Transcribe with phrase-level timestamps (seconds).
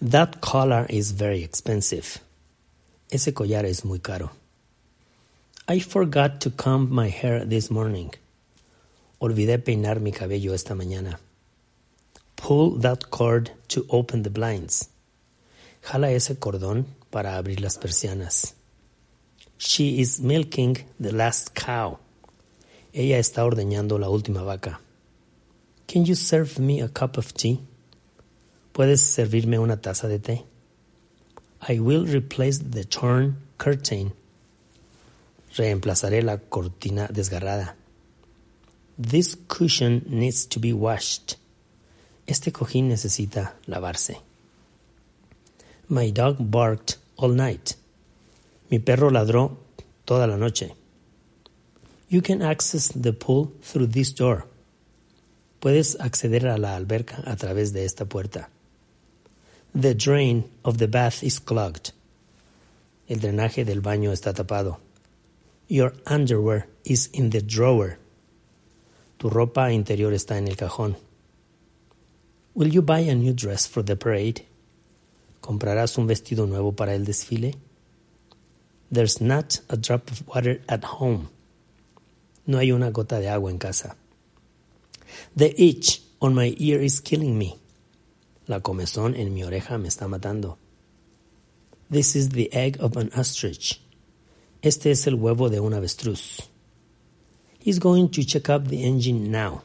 [0.00, 2.20] That collar is very expensive.
[3.10, 4.30] Ese collar es muy caro.
[5.66, 8.12] I forgot to comb my hair this morning.
[9.20, 11.18] Olvidé peinar mi cabello esta mañana.
[12.36, 14.88] Pull that cord to open the blinds.
[15.82, 18.54] Jala ese cordón para abrir las persianas.
[19.58, 21.98] She is milking the last cow.
[22.92, 24.78] Ella está ordeñando la última vaca.
[25.88, 27.60] Can you serve me a cup of tea?
[28.78, 30.44] ¿Puedes servirme una taza de té?
[31.68, 34.12] I will replace the torn curtain.
[35.56, 37.74] Reemplazaré la cortina desgarrada.
[38.96, 41.38] This cushion needs to be washed.
[42.28, 44.20] Este cojín necesita lavarse.
[45.88, 47.74] My dog barked all night.
[48.70, 49.56] Mi perro ladró
[50.04, 50.72] toda la noche.
[52.08, 54.46] You can access the pool through this door.
[55.58, 58.50] Puedes acceder a la alberca a través de esta puerta.
[59.74, 61.92] The drain of the bath is clogged.
[63.08, 64.78] El drenaje del baño está tapado.
[65.68, 67.98] Your underwear is in the drawer.
[69.18, 70.96] Tu ropa interior está en el cajón.
[72.54, 74.46] Will you buy a new dress for the parade?
[75.40, 77.54] ¿Comprarás un vestido nuevo para el desfile?
[78.90, 81.28] There's not a drop of water at home.
[82.46, 83.96] No hay una gota de agua en casa.
[85.36, 87.58] The itch on my ear is killing me.
[88.48, 90.56] La comezón en mi oreja me está matando.
[91.90, 93.78] This is the egg of an ostrich.
[94.62, 96.48] Este es el huevo de un avestruz.
[97.60, 99.64] He's going to check up the engine now.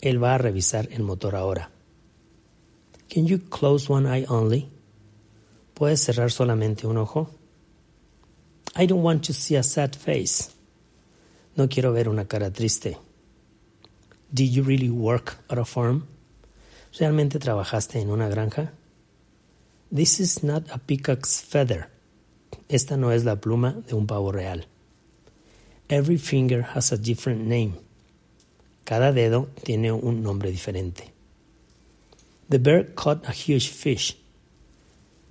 [0.00, 1.70] Él va a revisar el motor ahora.
[3.08, 4.68] Can you close one eye only?
[5.72, 7.30] ¿Puedes cerrar solamente un ojo?
[8.74, 10.50] I don't want to see a sad face.
[11.54, 12.98] No quiero ver una cara triste.
[14.32, 16.08] Did you really work at a farm?
[16.98, 18.72] ¿Realmente trabajaste en una granja?
[19.94, 21.90] This is not a peacock's feather.
[22.70, 24.66] Esta no es la pluma de un pavo real.
[25.90, 27.74] Every finger has a different name.
[28.84, 31.12] Cada dedo tiene un nombre diferente.
[32.48, 34.16] The bear caught a huge fish.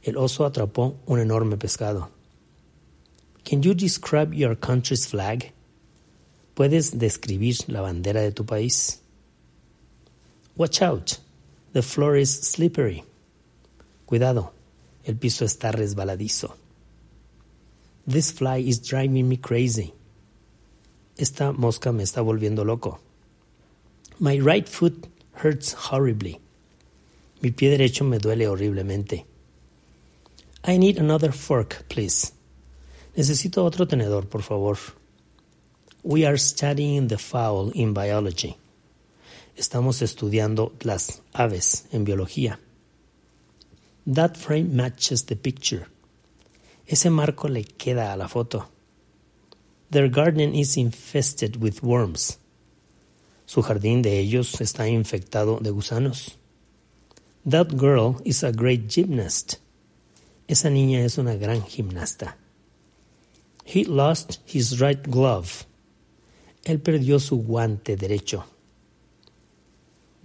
[0.03, 2.09] El oso atrapó un enorme pescado.
[3.43, 5.51] Can you describe your country's flag?
[6.53, 9.01] ¿Puedes describir la bandera de tu país?
[10.55, 11.24] Watch out.
[11.75, 13.03] The floor is slippery.
[14.05, 14.53] Cuidado.
[15.03, 16.55] El piso está resbaladizo.
[18.07, 19.93] This fly is driving me crazy.
[21.17, 23.01] Esta mosca me está volviendo loco.
[24.21, 26.39] My right foot hurts horribly.
[27.41, 29.25] Mi pie derecho me duele horriblemente.
[30.63, 32.31] I need another fork, please.
[33.17, 34.77] Necesito otro tenedor, por favor.
[36.03, 38.55] We are studying the fowl in biology.
[39.55, 42.59] Estamos estudiando las aves en biología.
[44.05, 45.87] That frame matches the picture.
[46.85, 48.67] Ese marco le queda a la foto.
[49.91, 52.37] Their garden is infested with worms.
[53.45, 56.37] Su jardín de ellos está infectado de gusanos.
[57.49, 59.55] That girl is a great gymnast.
[60.49, 62.35] Esa niña es una gran gimnasta.
[63.63, 65.65] He lost his right glove.
[66.65, 68.45] Él perdió su guante derecho.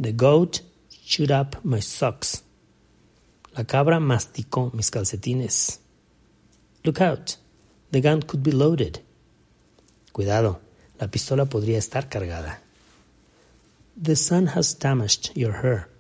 [0.00, 0.62] The goat
[1.05, 2.43] chewed up my socks.
[3.55, 5.78] La cabra masticó mis calcetines.
[6.84, 7.37] Look out.
[7.91, 9.00] The gun could be loaded.
[10.12, 10.60] Cuidado,
[10.99, 12.60] la pistola podría estar cargada.
[13.94, 15.91] The sun has damaged your hair.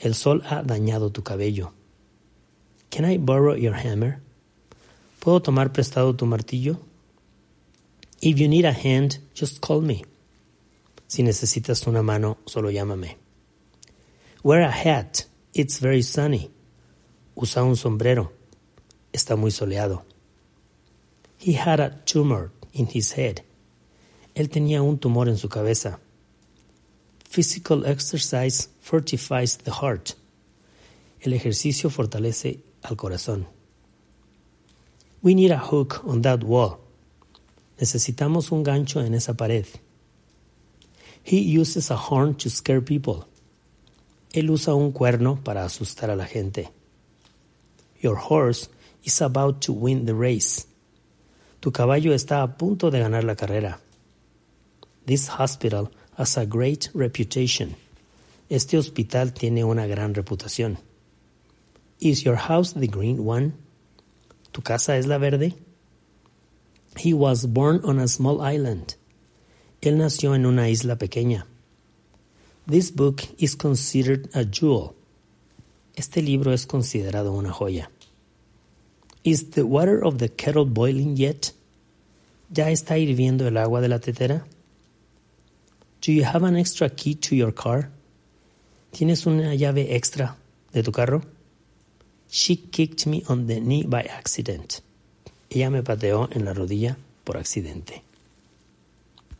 [0.00, 1.72] El sol ha dañado tu cabello.
[2.88, 4.22] Can I borrow your hammer?
[5.20, 6.78] ¿Puedo tomar prestado tu martillo?
[8.22, 10.04] If you need a hand, just call me.
[11.06, 13.18] Si necesitas una mano, solo llámame.
[14.42, 15.26] Wear a hat.
[15.52, 16.50] It's very sunny.
[17.34, 18.32] Usa un sombrero.
[19.12, 20.04] Está muy soleado.
[21.38, 23.42] He had a tumor in his head.
[24.34, 26.00] Él tenía un tumor en su cabeza.
[27.28, 30.14] Physical exercise fortifies the heart.
[31.20, 33.46] El ejercicio fortalece al corazón.
[35.22, 36.78] We need a hook on that wall.
[37.78, 39.66] Necesitamos un gancho en esa pared.
[41.24, 43.26] He uses a horn to scare people.
[44.34, 46.68] Él usa un cuerno para asustar a la gente.
[48.00, 48.68] Your horse
[49.02, 50.66] is about to win the race.
[51.62, 53.80] Tu caballo está a punto de ganar la carrera.
[55.06, 57.76] This hospital has a great reputation.
[58.50, 60.76] Este hospital tiene una gran reputación.
[62.00, 63.54] Is your house the green one?
[64.52, 65.54] ¿Tu casa es la verde?
[66.98, 68.96] He was born on a small island.
[69.84, 71.46] Él nació en una isla pequeña.
[72.66, 74.94] This book is considered a jewel.
[75.94, 77.90] Este libro es considerado una joya.
[79.24, 81.52] Is the water of the kettle boiling yet?
[82.50, 84.46] ¿Ya está hirviendo el agua de la tetera?
[86.00, 87.90] Do you have an extra key to your car?
[88.90, 90.38] ¿Tienes una llave extra
[90.72, 91.20] de tu carro?
[92.30, 94.80] She kicked me on the knee by accident.
[95.50, 98.02] Ella me pateó en la rodilla por accidente.